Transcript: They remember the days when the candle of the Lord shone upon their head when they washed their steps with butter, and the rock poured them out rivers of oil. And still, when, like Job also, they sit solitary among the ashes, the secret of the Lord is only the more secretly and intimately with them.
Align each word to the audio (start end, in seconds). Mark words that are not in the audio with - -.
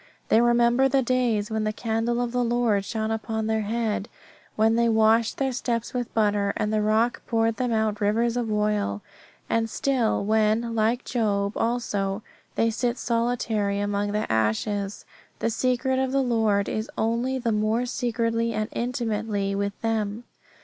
They 0.29 0.41
remember 0.41 0.89
the 0.89 1.03
days 1.03 1.51
when 1.51 1.63
the 1.63 1.71
candle 1.71 2.21
of 2.21 2.31
the 2.31 2.43
Lord 2.43 2.83
shone 2.85 3.11
upon 3.11 3.45
their 3.45 3.61
head 3.61 4.09
when 4.55 4.75
they 4.75 4.89
washed 4.89 5.37
their 5.37 5.51
steps 5.51 5.93
with 5.93 6.11
butter, 6.15 6.53
and 6.57 6.73
the 6.73 6.81
rock 6.81 7.21
poured 7.27 7.57
them 7.57 7.71
out 7.71 8.01
rivers 8.01 8.35
of 8.35 8.51
oil. 8.51 9.03
And 9.47 9.69
still, 9.69 10.25
when, 10.25 10.73
like 10.73 11.05
Job 11.05 11.55
also, 11.55 12.23
they 12.55 12.71
sit 12.71 12.97
solitary 12.97 13.79
among 13.79 14.11
the 14.11 14.25
ashes, 14.31 15.05
the 15.37 15.51
secret 15.51 15.99
of 15.99 16.11
the 16.11 16.23
Lord 16.23 16.67
is 16.67 16.89
only 16.97 17.37
the 17.37 17.51
more 17.51 17.85
secretly 17.85 18.53
and 18.53 18.69
intimately 18.71 19.53
with 19.53 19.79
them. 19.81 20.23